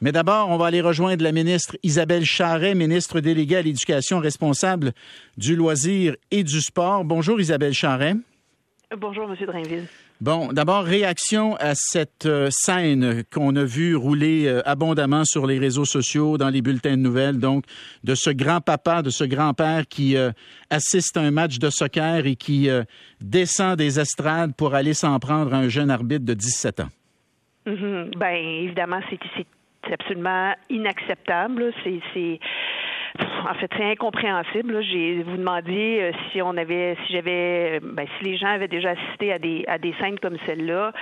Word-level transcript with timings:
Mais 0.00 0.12
d'abord, 0.12 0.50
on 0.50 0.56
va 0.56 0.66
aller 0.66 0.80
rejoindre 0.80 1.22
la 1.22 1.32
ministre 1.32 1.76
Isabelle 1.82 2.24
Charret, 2.24 2.74
ministre 2.74 3.20
déléguée 3.20 3.56
à 3.56 3.62
l'éducation 3.62 4.18
responsable 4.18 4.92
du 5.36 5.56
loisir 5.56 6.16
et 6.30 6.42
du 6.42 6.60
sport. 6.60 7.04
Bonjour 7.04 7.40
Isabelle 7.40 7.72
Charret. 7.72 8.14
Bonjour 8.96 9.24
M. 9.24 9.36
Drainville. 9.46 9.86
Bon, 10.20 10.52
d'abord, 10.52 10.84
réaction 10.84 11.56
à 11.56 11.74
cette 11.74 12.26
euh, 12.26 12.48
scène 12.50 13.24
qu'on 13.32 13.56
a 13.56 13.64
vue 13.64 13.96
rouler 13.96 14.46
euh, 14.46 14.62
abondamment 14.64 15.24
sur 15.24 15.46
les 15.46 15.58
réseaux 15.58 15.84
sociaux, 15.84 16.38
dans 16.38 16.50
les 16.50 16.62
bulletins 16.62 16.96
de 16.96 17.02
nouvelles, 17.02 17.38
donc 17.38 17.64
de 18.04 18.14
ce 18.14 18.30
grand-papa, 18.30 19.02
de 19.02 19.10
ce 19.10 19.24
grand-père 19.24 19.86
qui 19.88 20.16
euh, 20.16 20.30
assiste 20.70 21.16
à 21.16 21.20
un 21.20 21.32
match 21.32 21.58
de 21.58 21.68
soccer 21.68 22.26
et 22.26 22.36
qui 22.36 22.68
descend 23.20 23.76
des 23.76 23.98
estrades 23.98 24.54
pour 24.54 24.74
aller 24.74 24.94
s'en 24.94 25.18
prendre 25.18 25.52
à 25.52 25.58
un 25.58 25.68
jeune 25.68 25.90
arbitre 25.90 26.24
de 26.24 26.34
17 26.34 26.80
ans. 26.80 26.90
Mm-hmm. 27.66 28.16
Ben 28.16 28.34
évidemment, 28.34 29.00
c'est 29.10 29.18
absolument 29.92 30.54
inacceptable. 30.70 31.72
C'est 31.82 32.40
en 33.18 33.54
fait, 33.54 33.70
c'est 33.76 33.84
incompréhensible. 33.84 34.82
J'ai 34.82 35.22
vous 35.22 35.36
demandé 35.36 35.98
euh, 36.00 36.12
si 36.32 36.42
on 36.42 36.56
avait, 36.56 36.96
si 37.06 37.12
j'avais, 37.12 37.78
ben, 37.80 38.06
si 38.18 38.24
les 38.24 38.36
gens 38.36 38.48
avaient 38.48 38.68
déjà 38.68 38.90
assisté 38.90 39.32
à 39.32 39.38
des 39.38 39.64
à 39.68 39.78
des 39.78 39.94
scènes 40.00 40.18
comme 40.18 40.36
celle-là. 40.46 40.92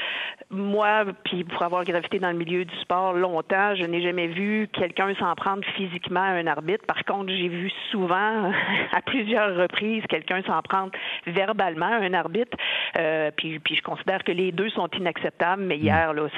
Moi, 0.50 1.04
puis 1.24 1.44
pour 1.44 1.62
avoir 1.62 1.84
gravité 1.84 2.18
dans 2.18 2.30
le 2.30 2.36
milieu 2.36 2.64
du 2.66 2.76
sport 2.80 3.14
longtemps, 3.14 3.74
je 3.74 3.84
n'ai 3.84 4.02
jamais 4.02 4.26
vu 4.26 4.68
quelqu'un 4.72 5.14
s'en 5.14 5.34
prendre 5.34 5.64
physiquement 5.76 6.20
à 6.20 6.32
un 6.32 6.46
arbitre. 6.46 6.84
Par 6.86 7.02
contre, 7.04 7.30
j'ai 7.30 7.48
vu 7.48 7.70
souvent, 7.90 8.52
à 8.92 9.00
plusieurs 9.00 9.56
reprises, 9.56 10.04
quelqu'un 10.08 10.42
s'en 10.42 10.60
prendre 10.62 10.92
verbalement 11.26 11.86
à 11.86 11.96
un 11.96 12.12
arbitre. 12.12 12.56
Euh, 12.98 13.30
puis, 13.34 13.58
puis 13.58 13.76
je 13.76 13.82
considère 13.82 14.22
que 14.22 14.32
les 14.32 14.52
deux 14.52 14.68
sont 14.70 14.88
inacceptables. 14.88 15.62
Mais 15.62 15.78
hier, 15.78 16.12
là, 16.12 16.28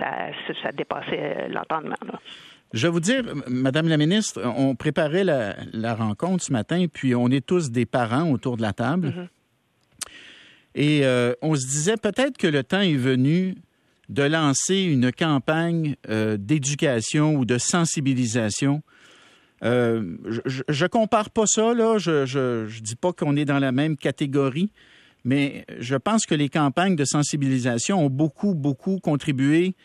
ça, 0.63 0.71
dépassait 0.73 1.49
l'entendement. 1.49 1.97
Je 2.75 2.89
vais 2.89 2.93
vous 2.93 2.99
dire, 2.99 3.23
Madame 3.47 3.87
la 3.87 3.97
ministre, 3.97 4.43
on 4.45 4.75
préparait 4.75 5.23
la, 5.23 5.95
rencontre 5.95 6.43
ce 6.43 6.53
matin, 6.53 6.87
puis 6.93 7.15
on 7.15 7.29
est 7.29 7.47
tous 7.47 7.71
des 7.71 7.87
parents 7.87 8.29
autour 8.33 8.57
de 8.57 8.63
la 8.63 8.73
table. 8.73 9.11
Mm-hmm. 9.11 9.29
Et 10.75 11.05
euh, 11.05 11.35
on 11.41 11.55
se 11.55 11.65
disait 11.69 11.97
peut-être 11.97 12.37
que 12.37 12.49
le 12.49 12.65
temps 12.65 12.81
est 12.81 12.97
venu 12.97 13.55
de 14.09 14.25
lancer 14.25 14.83
une 14.83 15.13
campagne 15.13 15.95
euh, 16.09 16.37
d'éducation 16.37 17.37
ou 17.37 17.45
de 17.45 17.59
sensibilisation. 17.59 18.83
Euh, 19.63 20.17
je, 20.45 20.83
ne 20.83 20.89
compare 20.89 21.31
pas 21.31 21.47
ça, 21.47 21.75
là. 21.75 21.99
Je, 21.99 22.27
je, 22.27 22.81
dis 22.81 22.97
pas 22.97 23.13
qu'on 23.13 23.37
est 23.37 23.45
dans 23.45 23.61
la 23.61 23.71
même 23.71 23.97
catégorie, 23.97 24.73
mais 25.25 25.65
je 25.79 25.95
pense 25.95 26.27
que 26.27 26.35
les 26.35 26.49
campagnes 26.49 26.97
de 26.97 27.05
sensibilisation 27.05 28.05
ont 28.05 28.11
beaucoup, 28.11 28.53
beaucoup 28.53 28.99
contribué 28.99 29.77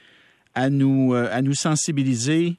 à 0.55 0.71
nous, 0.71 1.13
à 1.13 1.43
nous 1.43 1.53
sensibiliser 1.53 2.57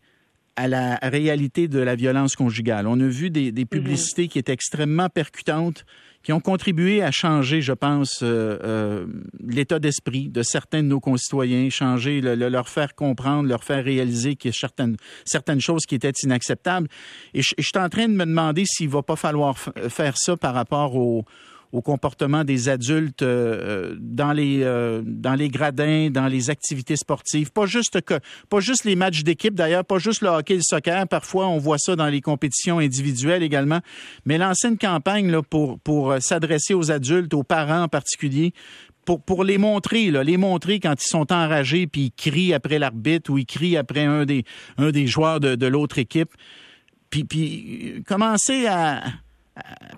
à 0.60 0.68
la 0.68 0.98
réalité 1.02 1.68
de 1.68 1.78
la 1.78 1.94
violence 1.94 2.36
conjugale. 2.36 2.86
On 2.86 3.00
a 3.00 3.06
vu 3.06 3.30
des, 3.30 3.50
mhm. 3.50 3.64
publicités 3.64 4.28
qui 4.28 4.38
étaient 4.38 4.52
extrêmement 4.52 5.08
percutantes, 5.08 5.86
qui 6.22 6.34
ont 6.34 6.40
contribué 6.40 7.02
à 7.02 7.10
changer, 7.10 7.62
je 7.62 7.72
pense, 7.72 8.22
euh, 8.22 8.58
euh, 8.62 9.06
l'état 9.42 9.78
d'esprit 9.78 10.28
de 10.28 10.42
certains 10.42 10.82
de 10.82 10.88
nos 10.88 11.00
concitoyens, 11.00 11.70
changer, 11.70 12.20
leur 12.20 12.68
faire 12.68 12.94
comprendre, 12.94 13.48
leur 13.48 13.64
faire 13.64 13.82
réaliser 13.82 14.36
qu'il 14.36 14.50
y 14.50 14.54
a 14.54 14.58
certaines, 14.58 14.96
certaines 15.24 15.62
choses 15.62 15.86
qui 15.86 15.94
étaient 15.94 16.12
inacceptables. 16.22 16.88
Et 17.32 17.40
je, 17.40 17.54
je 17.56 17.64
suis 17.64 17.78
en 17.78 17.88
train 17.88 18.08
de 18.08 18.12
me 18.12 18.26
demander 18.26 18.64
s'il 18.66 18.90
va 18.90 19.02
pas 19.02 19.16
falloir 19.16 19.56
faire 19.56 20.18
ça 20.18 20.36
par 20.36 20.52
rapport 20.52 20.94
aux 20.94 21.24
au 21.72 21.82
comportement 21.82 22.44
des 22.44 22.68
adultes 22.68 23.22
euh, 23.22 23.90
euh, 23.92 23.96
dans 24.00 24.32
les 24.32 24.60
euh, 24.62 25.02
dans 25.04 25.34
les 25.34 25.48
gradins, 25.48 26.10
dans 26.10 26.26
les 26.26 26.50
activités 26.50 26.96
sportives. 26.96 27.52
Pas 27.52 27.66
juste 27.66 28.00
que 28.00 28.14
pas 28.48 28.60
juste 28.60 28.84
les 28.84 28.96
matchs 28.96 29.22
d'équipe 29.22 29.54
d'ailleurs, 29.54 29.84
pas 29.84 29.98
juste 29.98 30.22
le 30.22 30.28
hockey 30.28 30.54
et 30.54 30.56
le 30.56 30.62
soccer. 30.62 31.06
Parfois, 31.06 31.48
on 31.48 31.58
voit 31.58 31.78
ça 31.78 31.94
dans 31.94 32.08
les 32.08 32.20
compétitions 32.20 32.78
individuelles 32.78 33.42
également. 33.42 33.80
Mais 34.24 34.38
lancer 34.38 34.68
une 34.68 34.78
campagne 34.78 35.30
là, 35.30 35.42
pour 35.42 35.78
pour 35.80 36.14
s'adresser 36.20 36.74
aux 36.74 36.90
adultes, 36.90 37.34
aux 37.34 37.44
parents 37.44 37.82
en 37.82 37.88
particulier, 37.88 38.52
pour, 39.04 39.22
pour 39.22 39.44
les 39.44 39.58
montrer, 39.58 40.10
là, 40.10 40.24
les 40.24 40.36
montrer 40.36 40.80
quand 40.80 40.94
ils 41.00 41.08
sont 41.08 41.32
enragés 41.32 41.86
puis 41.86 42.06
ils 42.06 42.12
crient 42.12 42.54
après 42.54 42.78
l'arbitre 42.78 43.32
ou 43.32 43.38
ils 43.38 43.46
crient 43.46 43.76
après 43.76 44.04
un 44.04 44.24
des 44.24 44.44
un 44.76 44.90
des 44.90 45.06
joueurs 45.06 45.40
de, 45.40 45.54
de 45.54 45.66
l'autre 45.66 45.98
équipe. 45.98 46.30
Puis, 47.10 47.24
puis 47.24 48.04
commencer 48.06 48.66
à 48.66 49.02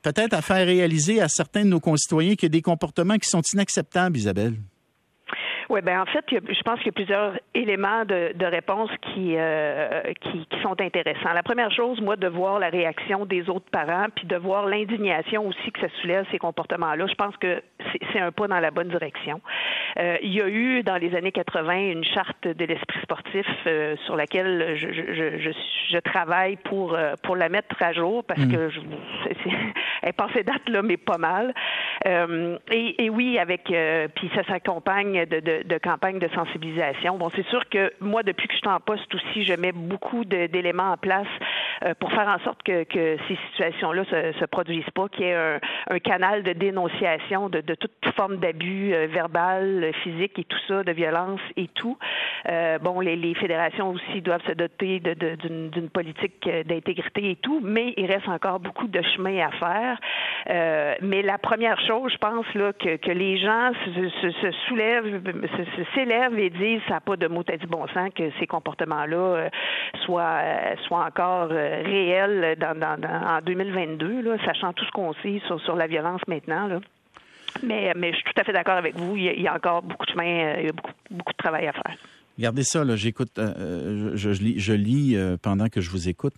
peut-être 0.03 0.35
à 0.35 0.43
faire 0.43 0.67
réaliser 0.67 1.21
à 1.21 1.29
certains 1.29 1.65
de 1.65 1.69
nos 1.69 1.81
concitoyens 1.81 2.35
qu'il 2.35 2.45
y 2.45 2.47
a 2.47 2.49
des 2.51 2.63
comportements 2.63 3.17
qui 3.17 3.29
sont 3.29 3.43
inacceptables, 3.55 4.17
Isabelle. 4.17 4.55
Oui, 5.73 5.81
ben 5.81 6.03
en 6.03 6.05
fait, 6.05 6.23
je 6.29 6.63
pense 6.65 6.79
qu'il 6.81 6.87
y 6.87 6.91
a 6.91 6.93
plusieurs 6.93 7.33
éléments 7.55 8.05
de, 8.05 8.45
réponse 8.45 8.91
euh, 9.17 10.03
qui 10.21 10.47
sont 10.63 10.79
intéressants. 10.79 11.33
La 11.33 11.43
première 11.43 11.71
chose, 11.71 11.99
moi, 12.03 12.17
de 12.17 12.29
voir 12.29 12.59
la 12.59 12.69
réaction 12.69 13.25
des 13.25 13.49
autres 13.49 13.71
parents, 13.71 14.09
puis 14.15 14.27
de 14.27 14.37
voir 14.37 14.67
l'indignation 14.67 15.47
aussi 15.47 15.73
que 15.73 15.81
ça 15.81 15.89
soulève 16.03 16.27
ces 16.31 16.39
comportements-là. 16.39 17.07
Je 17.07 17.15
pense 17.15 17.35
que 17.39 17.63
c'est 18.13 18.21
un 18.21 18.33
pas 18.33 18.49
dans 18.49 18.61
la 18.61 18.71
bonne 18.71 18.89
direction. 18.89 19.41
Euh, 19.99 20.17
il 20.23 20.33
y 20.33 20.41
a 20.41 20.49
eu 20.49 20.83
dans 20.83 20.97
les 20.97 21.15
années 21.15 21.33
80 21.33 21.93
une 21.93 22.05
charte 22.05 22.47
de 22.47 22.65
l'esprit 22.65 23.01
sportif 23.03 23.47
euh, 23.67 23.97
sur 24.05 24.17
laquelle 24.17 24.75
je, 24.77 24.93
je, 24.93 25.39
je, 25.39 25.51
je, 25.91 25.99
travaille 25.99 26.57
pour 26.57 26.95
euh, 26.95 27.15
pour 27.23 27.37
la 27.37 27.49
mettre 27.49 27.77
à 27.83 27.93
jour 27.93 28.25
parce 28.25 28.41
mm. 28.41 28.53
que 28.53 28.69
je, 28.71 28.81
elle 30.03 30.09
est 30.09 30.13
passée 30.13 30.43
date 30.43 30.69
là, 30.69 30.83
mais 30.83 30.97
pas 30.97 31.19
mal. 31.19 31.55
Euh, 32.07 32.59
et, 32.71 33.05
et, 33.05 33.11
oui, 33.11 33.39
avec 33.39 33.65
puis 34.15 34.31
ça 34.35 34.45
s'accompagne 34.45 35.27
de, 35.27 35.41
de, 35.41 35.63
de, 35.65 35.79
campagnes 35.79 36.19
de 36.19 36.29
sensibilisation. 36.35 37.19
Bon, 37.19 37.31
c'est 37.35 37.47
sûr 37.47 37.69
que 37.69 37.93
moi, 38.01 38.23
depuis 38.23 38.49
que 38.49 38.55
je 38.55 38.59
suis 38.59 38.69
en 38.69 38.81
poste 38.81 39.15
aussi, 39.15 39.45
je 39.45 39.55
mets 39.55 39.73
beaucoup 39.73 40.25
d'éléments 40.25 40.93
en 40.93 40.97
place 40.97 41.29
pour 41.99 42.11
faire 42.13 42.29
en 42.29 42.39
sorte 42.45 42.63
que, 42.63 42.85
que 42.85 43.17
ces 43.29 43.39
situations-là 43.51 44.05
se, 44.05 44.39
se 44.39 44.45
produisent 44.47 44.91
pas, 44.95 45.09
qu'il 45.09 45.27
y 45.27 45.29
ait 45.29 45.35
un, 45.35 45.59
un, 45.91 45.99
canal 45.99 46.43
de 46.43 46.53
dénonciation 46.53 47.49
de, 47.49 47.61
de 47.61 47.75
toute 47.75 47.93
forme 48.17 48.37
d'abus 48.39 48.91
verbal, 49.09 49.93
physique 50.03 50.39
et 50.39 50.45
tout 50.45 50.59
ça, 50.69 50.83
de 50.83 50.93
violence 50.93 51.41
et 51.57 51.69
tout. 51.69 51.99
Euh, 52.49 52.79
bon, 52.79 53.01
les, 53.01 53.17
les, 53.17 53.35
fédérations 53.35 53.91
aussi 53.91 54.21
doivent 54.21 54.45
se 54.47 54.53
doter 54.53 55.01
d'une 55.01 55.91
politique 55.91 56.49
d'intégrité 56.67 57.31
et 57.31 57.37
tout, 57.37 57.61
mais 57.63 57.95
il 57.97 58.07
reste 58.07 58.29
encore 58.29 58.61
beaucoup 58.61 58.89
de 58.89 59.03
chemin 59.03 59.47
à 59.47 59.51
faire. 59.53 59.99
Euh, 60.51 60.95
mais 61.01 61.23
la 61.23 61.39
première 61.39 61.81
chose, 61.81 62.13
je 62.13 62.19
pense 62.19 62.47
là 62.55 62.73
que, 62.73 62.97
que 62.97 63.11
les 63.11 63.39
gens 63.39 63.73
se, 63.85 64.09
se, 64.09 64.51
soulèvent, 64.67 65.21
s'élèvent 65.95 66.39
et 66.39 66.51
disent 66.51 66.81
ça 66.89 66.95
n'a 66.95 67.01
pas 67.01 67.17
de 67.17 67.29
mot 67.29 67.43
à 67.49 67.57
dit 67.57 67.67
bon 67.67 67.87
sens 67.89 68.11
que 68.15 68.31
ces 68.39 68.47
comportements-là 68.47 69.17
euh, 69.17 69.49
soient, 70.05 70.39
euh, 70.43 70.75
soient 70.87 71.07
encore 71.07 71.49
dans, 72.59 73.37
en 73.37 73.41
2022, 73.45 74.23
là, 74.23 74.37
sachant 74.45 74.73
tout 74.73 74.85
ce 74.85 74.91
qu'on 74.91 75.13
sait 75.15 75.41
sur, 75.47 75.77
la 75.77 75.87
violence 75.87 76.21
maintenant. 76.27 76.81
Mais, 77.63 77.93
je 77.95 78.17
suis 78.17 78.25
tout 78.25 78.41
à 78.41 78.45
fait 78.45 78.53
d'accord 78.53 78.77
avec 78.77 78.97
vous. 78.97 79.17
Il 79.17 79.41
y, 79.41 79.49
a, 79.49 79.55
encore 79.55 79.83
beaucoup 79.83 80.07
de 80.07 80.11
chemin, 80.11 80.57
euh, 80.57 80.71
beaucoup, 81.11 81.33
de 81.33 81.37
travail 81.39 81.67
à 81.67 81.73
faire. 81.73 81.97
Regardez 82.39 82.65
ça, 82.65 82.85
j'écoute, 82.97 83.39
euh, 83.39 83.53
euh, 83.59 84.11
je, 84.15 84.31
lis, 84.31 84.59
je 84.59 84.73
lis 84.73 85.17
pendant 85.43 85.69
que 85.69 85.81
je 85.81 85.91
vous 85.91 86.09
écoute. 86.09 86.35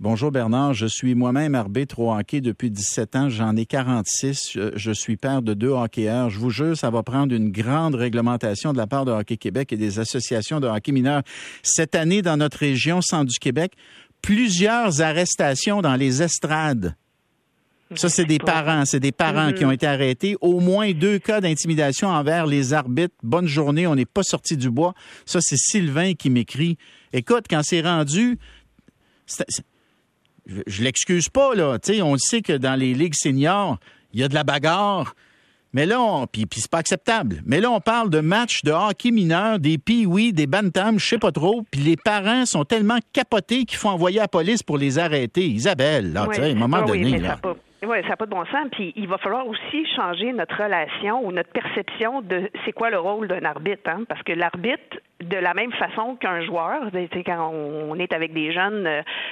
Bonjour 0.00 0.32
Bernard, 0.32 0.74
je 0.74 0.86
suis 0.86 1.14
moi-même 1.14 1.54
arbitre 1.54 2.00
au 2.00 2.12
hockey 2.12 2.40
depuis 2.40 2.68
17 2.68 3.14
ans, 3.14 3.28
j'en 3.28 3.54
ai 3.56 3.64
46, 3.64 4.58
je, 4.74 4.92
suis 4.92 5.16
père 5.16 5.40
de 5.40 5.54
deux 5.54 5.68
hockeyeurs. 5.68 6.30
Je 6.30 6.40
vous 6.40 6.50
jure, 6.50 6.76
ça 6.76 6.90
va 6.90 7.04
prendre 7.04 7.32
une 7.32 7.52
grande 7.52 7.94
réglementation 7.94 8.72
de 8.72 8.78
la 8.78 8.88
part 8.88 9.04
de 9.04 9.12
Hockey 9.12 9.36
Québec 9.36 9.72
et 9.72 9.76
des 9.76 10.00
associations 10.00 10.58
de 10.58 10.66
hockey 10.66 10.90
mineurs. 10.90 11.22
Cette 11.62 11.94
année, 11.94 12.22
dans 12.22 12.36
notre 12.36 12.58
région, 12.58 13.00
centre 13.02 13.30
du 13.30 13.38
Québec, 13.38 13.74
plusieurs 14.24 15.02
arrestations 15.02 15.82
dans 15.82 15.96
les 15.96 16.22
estrades. 16.22 16.96
Ça, 17.94 18.08
c'est 18.08 18.24
des 18.24 18.38
parents. 18.38 18.86
C'est 18.86 18.98
des 18.98 19.12
parents 19.12 19.52
qui 19.52 19.66
ont 19.66 19.70
mm-hmm. 19.70 19.74
été 19.74 19.86
arrêtés. 19.86 20.36
Au 20.40 20.60
moins 20.60 20.92
deux 20.92 21.18
cas 21.18 21.42
d'intimidation 21.42 22.08
envers 22.08 22.46
les 22.46 22.72
arbitres. 22.72 23.14
Bonne 23.22 23.46
journée, 23.46 23.86
on 23.86 23.94
n'est 23.94 24.06
pas 24.06 24.22
sorti 24.22 24.56
du 24.56 24.70
bois. 24.70 24.94
Ça, 25.26 25.40
c'est 25.42 25.58
Sylvain 25.58 26.14
qui 26.14 26.30
m'écrit. 26.30 26.78
Écoute, 27.12 27.44
quand 27.50 27.60
c'est 27.62 27.82
rendu, 27.82 28.38
je, 30.46 30.82
l'excuse 30.82 31.28
pas, 31.28 31.54
là. 31.54 31.78
on 32.02 32.16
sait 32.16 32.40
que 32.40 32.54
dans 32.54 32.74
les 32.74 32.94
ligues 32.94 33.14
seniors, 33.14 33.78
il 34.14 34.20
y 34.20 34.22
a 34.24 34.28
de 34.28 34.34
la 34.34 34.44
bagarre. 34.44 35.14
Mais 35.74 35.86
là, 35.86 36.00
on, 36.00 36.26
puis, 36.28 36.46
puis 36.46 36.60
c'est 36.60 36.70
pas 36.70 36.78
acceptable. 36.78 37.42
Mais 37.44 37.60
là, 37.60 37.70
on 37.70 37.80
parle 37.80 38.08
de 38.08 38.20
matchs 38.20 38.62
de 38.62 38.70
hockey 38.70 39.10
mineur, 39.10 39.58
des 39.58 39.76
pee 39.76 40.06
des 40.32 40.46
bantams, 40.46 41.00
je 41.00 41.06
sais 41.06 41.18
pas 41.18 41.32
trop. 41.32 41.62
Puis 41.70 41.80
les 41.80 41.96
parents 41.96 42.46
sont 42.46 42.64
tellement 42.64 42.98
capotés 43.12 43.64
qu'ils 43.64 43.78
font 43.78 43.90
envoyer 43.90 44.20
la 44.20 44.28
police 44.28 44.62
pour 44.62 44.78
les 44.78 45.00
arrêter. 45.00 45.42
Isabelle, 45.42 46.12
là, 46.12 46.26
tu 46.28 46.36
sais, 46.36 46.42
à 46.42 46.52
un 46.52 46.54
moment 46.54 46.78
ah 46.82 46.86
donné, 46.86 47.18
là. 47.18 47.38
Oui, 47.86 47.98
ça 48.02 48.10
n'a 48.10 48.16
pas 48.16 48.26
de 48.26 48.30
bon 48.30 48.44
sens. 48.46 48.68
Puis 48.72 48.92
il 48.96 49.08
va 49.08 49.18
falloir 49.18 49.46
aussi 49.46 49.84
changer 49.96 50.32
notre 50.32 50.56
relation 50.56 51.26
ou 51.26 51.32
notre 51.32 51.50
perception 51.50 52.22
de 52.22 52.48
c'est 52.64 52.72
quoi 52.72 52.90
le 52.90 52.98
rôle 52.98 53.28
d'un 53.28 53.44
arbitre. 53.44 53.82
Hein? 53.86 54.04
Parce 54.08 54.22
que 54.22 54.32
l'arbitre, 54.32 54.98
de 55.28 55.36
la 55.36 55.54
même 55.54 55.72
façon 55.72 56.16
qu'un 56.16 56.42
joueur, 56.42 56.90
quand 57.26 57.52
on 57.52 57.98
est 57.98 58.12
avec 58.12 58.32
des 58.32 58.52
jeunes, 58.52 58.86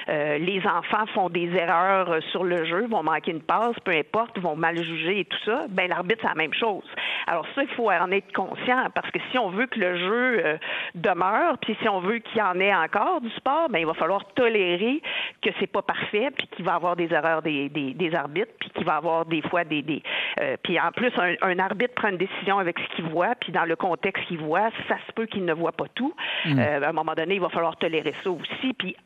euh, 0.09 0.39
les 0.39 0.63
enfants 0.67 1.07
font 1.15 1.29
des 1.29 1.51
erreurs 1.55 2.23
sur 2.31 2.45
le 2.45 2.65
jeu, 2.65 2.87
vont 2.87 3.03
manquer 3.03 3.33
une 3.33 3.43
passe, 3.43 3.77
peu 3.85 3.93
importe, 3.93 4.39
vont 4.39 4.57
mal 4.57 4.77
juger 4.83 5.21
et 5.21 5.25
tout 5.25 5.39
ça, 5.45 5.67
ben 5.69 5.89
l'arbitre 5.89 6.21
c'est 6.23 6.29
la 6.29 6.35
même 6.35 6.55
chose. 6.55 6.85
Alors 7.27 7.47
ça, 7.55 7.63
il 7.63 7.69
faut 7.71 7.91
en 7.91 8.11
être 8.11 8.33
conscient 8.33 8.87
parce 8.95 9.11
que 9.11 9.19
si 9.31 9.39
on 9.39 9.51
veut 9.51 9.67
que 9.67 9.79
le 9.79 9.97
jeu 9.97 10.43
euh, 10.45 10.57
demeure, 10.95 11.59
puis 11.59 11.77
si 11.81 11.89
on 11.89 12.01
veut 12.01 12.19
qu'il 12.19 12.39
y 12.39 12.43
en 12.43 12.59
ait 12.59 12.75
encore 12.75 13.21
du 13.21 13.31
sport, 13.31 13.69
ben 13.69 13.79
il 13.79 13.87
va 13.87 13.95
falloir 13.95 14.25
tolérer 14.35 15.03
que 15.43 15.51
c'est 15.59 15.67
pas 15.67 15.83
parfait, 15.83 16.31
puis 16.37 16.47
qu'il 16.49 16.65
va 16.65 16.73
y 16.73 16.75
avoir 16.75 16.97
des 16.97 17.13
erreurs 17.13 17.43
des, 17.43 17.69
des, 17.69 18.15
arbitres, 18.15 18.53
puis 18.59 18.71
qu'il 18.71 18.85
va 18.85 18.95
y 18.95 18.97
avoir 18.97 19.27
des 19.27 19.43
fois 19.43 19.65
des, 19.65 19.83
des 19.83 20.03
euh, 20.41 20.57
puis 20.63 20.79
en 20.79 20.91
plus 20.93 21.13
un, 21.19 21.59
arbitre 21.59 21.95
prend 21.95 22.09
une 22.09 22.17
décision 22.17 22.59
avec 22.59 22.79
ce 22.79 22.97
qu'il 22.97 23.07
voit, 23.07 23.35
puis 23.41 23.53
dans 23.53 23.65
le 23.65 23.77
contexte 23.77 24.25
qu'il 24.27 24.39
voit, 24.39 24.71
ça 24.89 24.97
se 25.07 25.13
peut 25.13 25.27
qu'il 25.27 25.45
ne 25.45 25.53
voit 25.53 25.73
pas 25.73 25.87
tout. 25.95 26.15
Mm. 26.47 26.59
Euh, 26.59 26.83
à 26.83 26.89
un 26.89 26.93
moment 26.93 27.15
donné, 27.15 27.35
il 27.35 27.41
va 27.41 27.49
falloir 27.49 27.77
tolérer 27.77 28.15
ça 28.23 28.31
aussi, 28.31 28.73
puis 28.79 28.97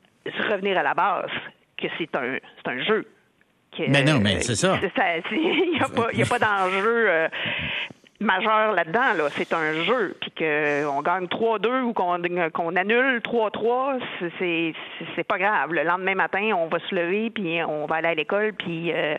revenir 0.50 0.77
à 0.79 0.83
la 0.83 0.94
base 0.94 1.31
que 1.79 1.87
c'est 1.99 2.15
un 2.17 2.38
c'est 2.56 2.71
un 2.71 2.83
jeu. 2.85 3.06
mais 3.79 4.05
non, 4.05 4.21
mais 4.21 4.41
c'est 4.41 4.56
ça. 4.56 4.79
Il 5.31 5.73
n'y 5.73 5.81
a 5.81 5.88
pas, 5.88 6.38
pas 6.38 6.38
d'enjeu 6.38 7.29
majeur 8.20 8.72
là-dedans. 8.72 9.14
Là. 9.16 9.28
C'est 9.36 9.52
un 9.52 9.84
jeu. 9.84 10.16
Puis 10.20 10.30
qu'on 10.30 11.02
gagne 11.02 11.26
3-2 11.26 11.82
ou 11.82 11.92
qu'on, 11.92 12.12
annule 12.76 13.20
3-3, 13.20 14.00
c'est, 14.38 14.74
c'est 15.14 15.24
pas 15.24 15.38
grave. 15.38 15.72
Le 15.72 15.82
lendemain 15.82 16.14
matin, 16.14 16.52
on 16.56 16.68
va 16.68 16.78
se 16.88 16.94
lever, 16.94 17.30
puis 17.30 17.62
on 17.64 17.86
va 17.86 17.96
aller 17.96 18.08
à 18.08 18.14
l'école, 18.14 18.52
puis... 18.52 18.92
Euh, 18.92 19.16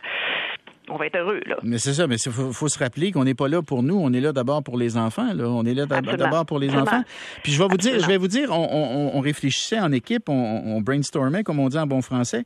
on 0.89 0.95
va 0.95 1.07
être 1.07 1.17
heureux. 1.17 1.41
Là. 1.45 1.57
Mais 1.63 1.79
c'est 1.79 1.93
ça, 1.93 2.07
mais 2.07 2.15
il 2.15 2.31
faut, 2.31 2.69
se 2.69 2.79
rappeler 2.79 3.11
qu'on 3.11 3.25
n'est 3.25 3.33
pas 3.33 3.49
là 3.49 3.61
pour 3.61 3.83
nous, 3.83 3.99
on 3.99 4.13
est 4.13 4.21
là 4.21 4.31
d'abord 4.31 4.63
pour 4.63 4.77
les 4.77 4.95
enfants. 4.95 5.33
Là. 5.33 5.43
On 5.49 5.65
est 5.65 5.73
là 5.73 5.85
d'abord 5.85 6.45
pour 6.45 6.59
les 6.59 6.73
enfants. 6.73 7.03
Puis 7.43 7.51
je 7.51 7.61
vais 7.61 7.67
vous 7.67 7.75
dire, 7.75 7.99
je 7.99 8.07
vais 8.07 8.15
vous 8.15 8.29
dire, 8.29 8.51
on, 8.51 9.11
on, 9.13 9.19
réfléchissait 9.19 9.81
en 9.81 9.91
équipe, 9.91 10.29
on, 10.29 10.33
on 10.65 10.79
brainstormait, 10.79 11.43
comme 11.43 11.59
on 11.59 11.67
dit 11.67 11.77
en 11.77 11.87
bon 11.87 12.01
français. 12.01 12.45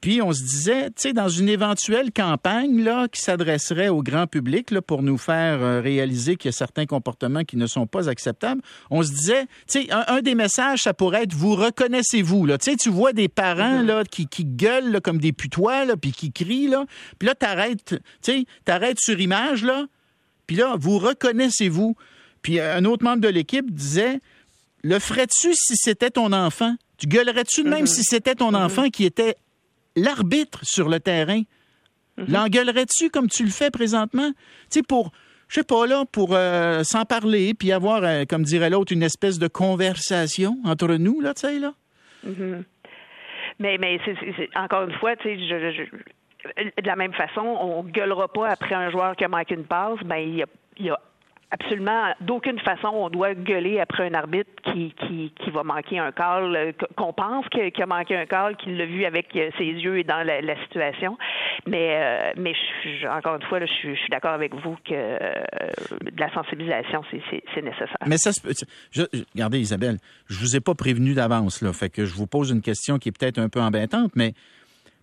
Puis 0.00 0.22
on 0.22 0.32
se 0.32 0.42
disait, 0.42 0.86
tu 0.86 0.94
sais, 0.96 1.12
dans 1.12 1.28
une 1.28 1.48
éventuelle 1.48 2.10
campagne 2.10 2.82
là, 2.82 3.06
qui 3.08 3.20
s'adresserait 3.20 3.88
au 3.88 4.02
grand 4.02 4.26
public 4.26 4.70
là, 4.70 4.80
pour 4.80 5.02
nous 5.02 5.18
faire 5.18 5.60
euh, 5.60 5.80
réaliser 5.80 6.36
qu'il 6.36 6.48
y 6.48 6.50
a 6.50 6.52
certains 6.52 6.86
comportements 6.86 7.44
qui 7.44 7.58
ne 7.58 7.66
sont 7.66 7.86
pas 7.86 8.08
acceptables, 8.08 8.62
on 8.90 9.02
se 9.02 9.10
disait, 9.10 9.44
tu 9.68 9.82
sais, 9.82 9.88
un, 9.90 10.22
des 10.22 10.34
messages, 10.34 10.82
ça 10.82 10.94
pourrait 10.94 11.24
être 11.24 11.34
vous 11.34 11.54
reconnaissez-vous. 11.54 12.46
Là. 12.46 12.56
Tu 12.56 12.70
sais, 12.70 12.76
tu 12.76 12.88
vois 12.88 13.12
des 13.12 13.28
parents 13.28 13.82
là, 13.82 14.04
qui, 14.04 14.26
qui 14.26 14.46
gueulent 14.46 14.90
là, 14.90 15.00
comme 15.00 15.18
des 15.18 15.32
putois, 15.32 15.84
là, 15.84 15.96
puis 15.96 16.12
qui 16.12 16.32
crient, 16.32 16.68
là, 16.68 16.86
puis 17.18 17.26
là, 17.28 17.34
t'arrêtes, 17.34 17.84
tu 17.84 17.98
sais, 18.22 18.44
t'arrêtes 18.64 19.00
sur 19.00 19.20
image, 19.20 19.64
là, 19.64 19.86
puis 20.46 20.56
là, 20.56 20.76
vous 20.78 20.98
reconnaissez-vous. 20.98 21.94
Puis 22.42 22.58
un 22.58 22.84
autre 22.86 23.04
membre 23.04 23.20
de 23.20 23.28
l'équipe 23.28 23.70
disait, 23.70 24.20
le 24.82 24.98
ferais-tu 24.98 25.52
si 25.54 25.74
c'était 25.76 26.10
ton 26.10 26.32
enfant? 26.32 26.74
Tu 26.96 27.06
gueulerais-tu 27.06 27.64
de 27.64 27.68
même 27.68 27.86
si 27.86 28.02
c'était 28.02 28.34
ton 28.34 28.52
mm-hmm. 28.52 28.64
enfant 28.64 28.88
qui 28.88 29.04
était 29.04 29.36
l'arbitre 29.96 30.60
sur 30.62 30.88
le 30.88 31.00
terrain. 31.00 31.42
Mhm. 32.16 32.26
L'engueulerais-tu 32.28 33.10
comme 33.10 33.28
tu 33.28 33.44
le 33.44 33.50
fais 33.50 33.70
présentement? 33.70 34.30
Tu 34.70 34.78
sais, 34.78 34.82
pour, 34.82 35.12
je 35.48 35.56
sais 35.56 35.64
pas, 35.64 35.86
là, 35.86 36.04
pour 36.10 36.34
euh, 36.34 36.82
s'en 36.82 37.04
parler, 37.04 37.54
puis 37.54 37.72
avoir, 37.72 38.04
euh, 38.04 38.24
comme 38.28 38.42
dirait 38.42 38.70
l'autre, 38.70 38.92
une 38.92 39.02
espèce 39.02 39.38
de 39.38 39.48
conversation 39.48 40.58
entre 40.64 40.94
nous, 40.94 41.20
là, 41.20 41.34
tu 41.34 41.40
sais, 41.40 41.58
là? 41.58 41.72
Mhm. 42.24 42.64
Mais, 43.58 43.76
mais 43.78 43.98
encore 44.56 44.88
une 44.88 44.94
fois, 44.98 45.16
tu 45.16 45.28
sais, 45.28 45.36
de 45.36 46.86
la 46.86 46.96
même 46.96 47.12
façon, 47.12 47.40
on 47.40 47.82
gueulera 47.82 48.28
pas 48.28 48.48
après 48.48 48.74
un 48.74 48.90
joueur 48.90 49.14
qui 49.16 49.24
a 49.24 49.28
manqué 49.28 49.54
une 49.54 49.66
passe, 49.66 49.98
ben 50.04 50.16
il 50.16 50.36
y 50.36 50.42
a, 50.42 50.46
il 50.78 50.86
y 50.86 50.90
a 50.90 50.98
absolument 51.50 52.14
d'aucune 52.20 52.58
façon 52.60 52.88
on 52.88 53.10
doit 53.10 53.34
gueuler 53.34 53.80
après 53.80 54.06
un 54.06 54.14
arbitre 54.14 54.50
qui, 54.62 54.94
qui, 55.00 55.32
qui 55.42 55.50
va 55.50 55.64
manquer 55.64 55.98
un 55.98 56.12
call, 56.12 56.54
euh, 56.54 56.72
qu'on 56.96 57.12
pense 57.12 57.46
qu'il 57.48 57.70
a 57.82 57.86
manqué 57.86 58.16
un 58.16 58.26
call, 58.26 58.56
qu'il 58.56 58.76
l'a 58.76 58.86
vu 58.86 59.04
avec 59.04 59.34
euh, 59.34 59.50
ses 59.58 59.64
yeux 59.64 59.98
et 59.98 60.04
dans 60.04 60.24
la, 60.24 60.56
situation. 60.62 61.18
Mais, 61.66 61.98
euh, 62.00 62.32
mais 62.36 62.52
encore 63.10 63.36
une 63.36 63.42
fois, 63.42 63.58
là, 63.58 63.66
je, 63.66 63.72
suis, 63.94 64.10
d'accord 64.10 64.32
avec 64.32 64.54
vous 64.54 64.76
que 64.84 64.94
de 64.94 66.20
la 66.20 66.32
sensibilisation, 66.32 67.02
c'est 67.10 67.62
nécessaire. 67.62 67.96
Mais 68.06 68.18
ça 68.18 68.32
se 68.32 68.40
peut. 68.40 68.52
regardez, 69.34 69.60
Isabelle, 69.60 69.98
je 70.28 70.38
vous 70.38 70.56
ai 70.56 70.60
pas 70.60 70.74
prévenu 70.74 71.14
d'avance, 71.14 71.62
là. 71.62 71.72
Fait 71.72 71.90
que 71.90 72.04
je 72.04 72.14
vous 72.14 72.26
pose 72.26 72.50
une 72.50 72.62
question 72.62 72.98
qui 72.98 73.08
est 73.08 73.18
peut-être 73.18 73.38
un 73.38 73.48
peu 73.48 73.60
embêtante, 73.60 74.12
mais, 74.14 74.34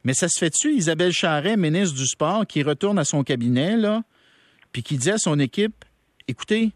mais 0.03 0.13
ça 0.13 0.27
se 0.27 0.39
fait-tu, 0.39 0.73
Isabelle 0.73 1.11
Charret, 1.11 1.57
ministre 1.57 1.95
du 1.95 2.05
Sport, 2.05 2.45
qui 2.47 2.63
retourne 2.63 2.99
à 2.99 3.03
son 3.03 3.23
cabinet, 3.23 3.75
là, 3.77 4.01
puis 4.71 4.83
qui 4.83 4.97
dit 4.97 5.11
à 5.11 5.17
son 5.17 5.39
équipe 5.39 5.85
écoutez, 6.27 6.71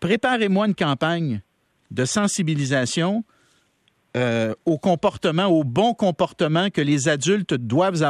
préparez-moi 0.00 0.66
une 0.66 0.74
campagne 0.74 1.42
de 1.90 2.04
sensibilisation 2.04 3.24
euh, 4.16 4.54
au 4.64 4.78
comportement, 4.78 5.46
au 5.46 5.64
bon 5.64 5.94
comportement 5.94 6.70
que 6.70 6.80
les 6.80 7.08
adultes 7.08 7.54
doivent, 7.54 8.02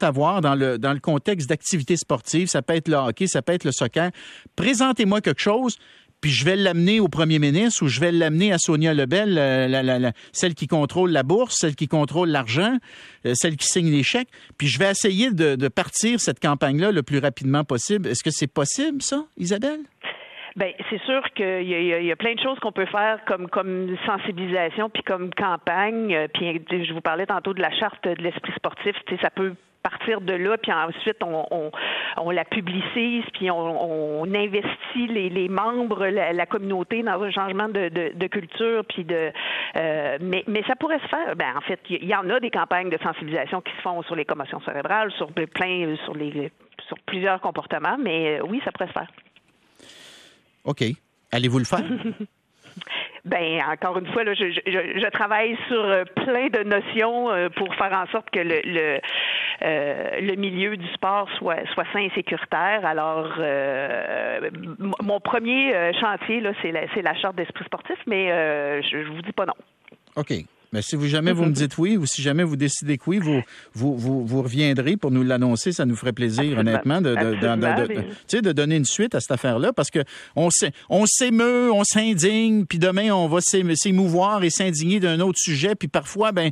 avoir 0.00 0.40
dans 0.40 0.54
le, 0.54 0.78
dans 0.78 0.92
le 0.92 1.00
contexte 1.00 1.48
d'activités 1.48 1.96
sportives. 1.96 2.48
Ça 2.48 2.62
peut 2.62 2.76
être 2.76 2.88
le 2.88 2.96
hockey, 2.96 3.26
ça 3.26 3.42
peut 3.42 3.52
être 3.52 3.64
le 3.64 3.72
soccer. 3.72 4.10
Présentez-moi 4.56 5.20
quelque 5.20 5.40
chose, 5.40 5.76
puis 6.20 6.30
je 6.30 6.44
vais 6.44 6.56
l'amener 6.56 7.00
au 7.00 7.08
premier 7.08 7.38
ministre 7.38 7.84
ou 7.84 7.88
je 7.88 8.00
vais 8.00 8.12
l'amener 8.12 8.52
à 8.52 8.58
Sonia 8.58 8.92
Lebel, 8.92 9.36
euh, 9.38 10.10
celle 10.32 10.54
qui 10.54 10.66
contrôle 10.66 11.10
la 11.10 11.22
bourse, 11.22 11.56
celle 11.58 11.74
qui 11.74 11.88
contrôle 11.88 12.28
l'argent, 12.28 12.76
euh, 13.26 13.32
celle 13.34 13.56
qui 13.56 13.66
signe 13.66 13.90
les 13.90 14.02
chèques. 14.02 14.28
Puis 14.58 14.68
je 14.68 14.78
vais 14.78 14.90
essayer 14.90 15.30
de, 15.30 15.68
partir 15.68 16.20
cette 16.20 16.40
campagne-là 16.40 16.90
le 16.90 17.02
plus 17.02 17.18
rapidement 17.18 17.64
possible. 17.64 18.08
Est-ce 18.08 18.24
que 18.24 18.30
c'est 18.30 18.52
possible, 18.52 19.02
ça, 19.02 19.24
Isabelle? 19.38 19.80
Ben, 20.56 20.72
c'est 20.90 21.00
sûr 21.02 21.22
qu'il 21.36 21.62
y, 21.62 22.06
y, 22.06 22.12
a 22.12 22.16
plein 22.16 22.34
de 22.34 22.40
choses 22.40 22.58
qu'on 22.58 22.72
peut 22.72 22.86
faire 22.86 23.20
comme 23.24 23.48
comme 23.48 23.96
sensibilisation 24.04 24.90
puis 24.90 25.04
comme 25.04 25.32
campagne. 25.32 26.12
Euh, 26.12 26.26
puis 26.32 26.60
je 26.84 26.92
vous 26.92 27.00
parlais 27.00 27.26
tantôt 27.26 27.54
de 27.54 27.62
la 27.62 27.70
charte 27.78 28.02
de 28.04 28.20
l'esprit 28.20 28.52
sportif. 28.56 28.96
Ça 29.22 29.30
peut 29.30 29.54
partir 29.82 30.20
de 30.20 30.34
là, 30.34 30.56
puis 30.58 30.72
ensuite 30.72 31.22
on, 31.22 31.46
on, 31.50 31.70
on 32.16 32.30
la 32.30 32.44
publicise, 32.44 33.24
puis 33.32 33.50
on, 33.50 34.22
on 34.22 34.34
investit 34.34 35.06
les, 35.08 35.28
les 35.28 35.48
membres, 35.48 36.06
la, 36.06 36.46
communauté 36.46 37.02
dans 37.02 37.22
un 37.22 37.30
changement 37.30 37.68
de, 37.68 37.88
de, 37.88 38.12
de 38.14 38.26
culture, 38.26 38.84
puis 38.88 39.04
de 39.04 39.32
euh, 39.76 40.18
mais, 40.20 40.44
mais 40.46 40.62
ça 40.66 40.76
pourrait 40.76 41.00
se 41.00 41.08
faire. 41.08 41.36
Ben 41.36 41.56
en 41.56 41.60
fait, 41.60 41.80
il 41.88 42.04
y, 42.04 42.14
en 42.14 42.28
a 42.30 42.40
des 42.40 42.50
campagnes 42.50 42.90
de 42.90 42.98
sensibilisation 43.02 43.60
qui 43.60 43.72
se 43.76 43.80
font 43.82 44.02
sur 44.02 44.16
les 44.16 44.24
commotions 44.24 44.60
cérébrales, 44.62 45.12
sur 45.12 45.30
plein, 45.32 45.94
sur 46.04 46.14
les 46.14 46.50
sur 46.88 46.98
plusieurs 47.06 47.40
comportements, 47.40 47.96
mais 47.98 48.38
euh, 48.38 48.46
oui, 48.48 48.60
ça 48.64 48.72
pourrait 48.72 48.88
se 48.88 48.92
faire. 48.92 49.10
OK. 50.64 50.82
Allez-vous 51.32 51.58
le 51.58 51.64
faire? 51.64 51.84
Ben 53.26 53.60
encore 53.70 53.98
une 53.98 54.06
fois, 54.12 54.24
là, 54.24 54.32
je, 54.32 54.50
je, 54.50 54.60
je, 54.66 55.10
travaille 55.10 55.54
sur 55.68 55.84
euh, 55.84 56.04
plein 56.04 56.48
de 56.48 56.62
notions 56.62 57.28
pour 57.54 57.74
faire 57.74 57.92
en 57.92 58.06
sorte 58.06 58.30
que 58.30 58.38
le, 58.38 58.62
le, 58.64 58.98
le 59.60 60.34
milieu 60.36 60.76
du 60.76 60.86
sport 60.88 61.28
soit, 61.38 61.66
soit 61.74 61.84
sain 61.92 62.00
et 62.00 62.10
sécuritaire. 62.10 62.84
Alors, 62.84 63.28
mon 65.02 65.20
premier 65.20 65.92
chantier, 66.00 66.40
là, 66.40 66.52
c'est 66.62 66.72
la, 66.72 66.86
la 67.02 67.14
charte 67.14 67.36
d'esprit 67.36 67.64
sportif, 67.64 67.98
mais 68.06 68.28
je, 68.82 69.02
je 69.04 69.08
vous 69.10 69.22
dis 69.22 69.32
pas 69.32 69.46
non. 69.46 69.54
OK. 70.16 70.32
Mais 70.72 70.82
si 70.82 70.96
vous 70.96 71.06
jamais 71.06 71.32
vous 71.32 71.44
me 71.44 71.52
dites 71.52 71.78
oui 71.78 71.96
ou 71.96 72.06
si 72.06 72.22
jamais 72.22 72.44
vous 72.44 72.56
décidez 72.56 72.96
que 72.96 73.04
oui, 73.08 73.18
vous, 73.18 73.40
vous, 73.74 73.96
vous, 73.96 74.24
vous 74.24 74.42
reviendrez 74.42 74.96
pour 74.96 75.10
nous 75.10 75.22
l'annoncer. 75.22 75.72
Ça 75.72 75.84
nous 75.84 75.96
ferait 75.96 76.12
plaisir, 76.12 76.58
honnêtement, 76.58 77.00
de, 77.00 77.10
de, 77.10 77.34
de, 77.34 78.40
de, 78.40 78.52
donner 78.52 78.76
une 78.76 78.84
suite 78.84 79.14
à 79.14 79.20
cette 79.20 79.32
affaire-là 79.32 79.72
parce 79.72 79.90
que 79.90 80.00
on 80.36 80.48
s'émeut, 81.06 81.72
on 81.72 81.84
s'indigne, 81.84 82.66
puis 82.66 82.78
demain, 82.78 83.10
on 83.10 83.28
va 83.28 83.40
s'émouvoir 83.40 84.44
et 84.44 84.50
s'indigner 84.50 85.00
d'un 85.00 85.20
autre 85.20 85.38
sujet. 85.38 85.74
Puis 85.74 85.88
parfois, 85.88 86.32
ben, 86.32 86.50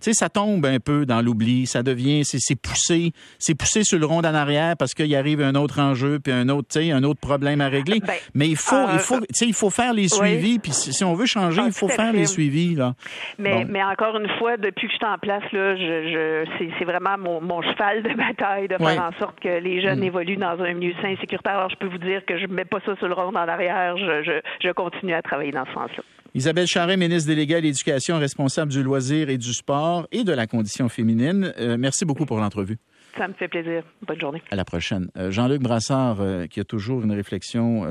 ça 0.00 0.28
tombe 0.28 0.64
un 0.66 0.78
peu 0.78 1.04
dans 1.06 1.20
l'oubli. 1.20 1.66
Ça 1.66 1.82
devient, 1.82 2.22
c'est 2.24 2.54
poussé, 2.54 3.12
c'est 3.38 3.54
poussé 3.54 3.82
sur 3.84 3.98
le 3.98 4.06
rond 4.06 4.18
en 4.18 4.24
arrière 4.24 4.76
parce 4.76 4.94
qu'il 4.94 5.14
arrive 5.16 5.40
un 5.40 5.54
autre 5.54 5.80
enjeu 5.80 6.20
puis 6.20 6.32
un 6.32 6.48
autre, 6.48 6.78
un 6.78 7.02
autre 7.02 7.20
problème 7.20 7.60
à 7.60 7.68
régler. 7.68 8.00
Ben, 8.00 8.14
Mais 8.34 8.48
il 8.48 8.56
faut, 8.56 8.88
il 8.92 8.98
faut, 8.98 9.20
il 9.40 9.54
faut 9.54 9.70
faire 9.70 9.92
les 9.92 10.08
suivis. 10.08 10.58
Puis 10.58 10.72
si 10.72 11.04
on 11.04 11.14
veut 11.14 11.26
changer, 11.26 11.60
ah, 11.62 11.66
il 11.66 11.72
faut 11.72 11.88
faire 11.88 12.12
les 12.12 12.26
suivis, 12.26 12.74
là. 12.74 12.94
Mais, 13.38 13.64
mais 13.64 13.82
encore 13.82 14.16
une 14.16 14.28
fois, 14.38 14.56
depuis 14.56 14.86
que 14.86 14.92
je 14.92 14.98
suis 14.98 15.06
en 15.06 15.18
place, 15.18 15.42
là, 15.52 15.76
je, 15.76 16.44
je 16.56 16.68
c'est 16.78 16.84
vraiment 16.84 17.16
mon, 17.18 17.40
mon, 17.40 17.62
cheval 17.62 18.02
de 18.02 18.14
bataille 18.14 18.68
de 18.68 18.76
faire 18.76 19.02
en 19.02 19.12
sorte 19.18 19.40
que 19.40 19.60
les 19.60 19.80
jeunes 19.82 20.00
mm. 20.00 20.04
évoluent 20.04 20.36
dans 20.36 20.60
un 20.60 20.74
milieu 20.74 20.94
sain 21.00 21.08
et 21.08 21.16
sécuritaire. 21.16 21.58
Alors, 21.58 21.70
je 21.70 21.76
peux 21.76 21.86
vous 21.86 21.98
dire 21.98 22.24
que 22.26 22.38
je 22.38 22.46
ne 22.46 22.52
mets 22.52 22.64
pas 22.64 22.80
ça 22.84 22.96
sur 22.96 23.08
le 23.08 23.14
rond 23.14 23.28
en 23.28 23.34
arrière. 23.34 23.96
Je, 23.96 24.22
je, 24.22 24.40
je 24.62 24.72
continue 24.72 25.14
à 25.14 25.22
travailler 25.22 25.52
dans 25.52 25.66
ce 25.66 25.72
sens-là. 25.72 26.02
Isabelle 26.34 26.66
Charret, 26.66 26.96
ministre 26.96 27.28
déléguée 27.28 27.56
à 27.56 27.60
l'Éducation, 27.60 28.18
responsable 28.18 28.72
du 28.72 28.82
loisir 28.82 29.28
et 29.28 29.36
du 29.36 29.52
sport 29.52 30.06
et 30.12 30.24
de 30.24 30.32
la 30.32 30.46
condition 30.46 30.88
féminine. 30.88 31.52
Euh, 31.58 31.76
merci 31.78 32.06
beaucoup 32.06 32.24
pour 32.24 32.38
l'entrevue. 32.38 32.78
Ça 33.18 33.28
me 33.28 33.34
fait 33.34 33.48
plaisir. 33.48 33.82
Bonne 34.06 34.18
journée. 34.18 34.42
À 34.50 34.56
la 34.56 34.64
prochaine. 34.64 35.08
Euh, 35.18 35.30
Jean-Luc 35.30 35.60
Brassard, 35.60 36.22
euh, 36.22 36.46
qui 36.46 36.58
a 36.58 36.64
toujours 36.64 37.02
une 37.02 37.12
réflexion 37.12 37.82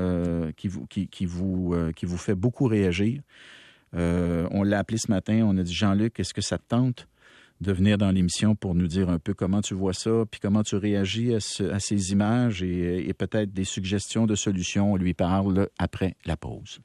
qui, 0.56 0.66
vous, 0.66 0.86
qui, 0.86 1.06
qui, 1.06 1.24
vous, 1.24 1.76
qui 1.94 2.04
vous 2.04 2.18
fait 2.18 2.34
beaucoup 2.34 2.66
réagir. 2.66 3.20
Euh, 3.94 4.48
on 4.50 4.62
l'a 4.62 4.78
appelé 4.78 4.98
ce 4.98 5.10
matin, 5.10 5.42
on 5.44 5.56
a 5.56 5.62
dit 5.62 5.74
Jean-Luc, 5.74 6.18
est-ce 6.20 6.34
que 6.34 6.40
ça 6.40 6.58
te 6.58 6.64
tente 6.68 7.08
de 7.60 7.72
venir 7.72 7.98
dans 7.98 8.10
l'émission 8.10 8.54
pour 8.54 8.74
nous 8.74 8.88
dire 8.88 9.08
un 9.08 9.18
peu 9.18 9.34
comment 9.34 9.60
tu 9.60 9.74
vois 9.74 9.92
ça, 9.92 10.24
puis 10.30 10.40
comment 10.40 10.62
tu 10.62 10.76
réagis 10.76 11.34
à, 11.34 11.40
ces 11.40 12.12
images 12.12 12.62
et 12.62 13.12
peut-être 13.16 13.52
des 13.52 13.64
suggestions 13.64 14.26
de 14.26 14.34
solutions? 14.34 14.92
On 14.92 14.96
lui 14.96 15.14
parle 15.14 15.68
après 15.78 16.16
la 16.24 16.36
pause. 16.36 16.80